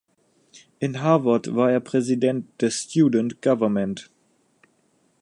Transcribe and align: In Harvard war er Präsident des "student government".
In 0.79 0.99
Harvard 1.03 1.53
war 1.55 1.71
er 1.71 1.79
Präsident 1.79 2.59
des 2.59 2.73
"student 2.81 3.39
government". 3.39 4.09